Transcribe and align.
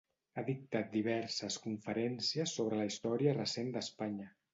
Ha 0.35 0.43
dictat 0.45 0.87
diverses 0.93 1.57
conferències 1.65 2.55
sobre 2.61 2.79
la 2.81 2.87
història 2.93 3.35
recent 3.37 3.71
d'Espanya. 3.77 4.27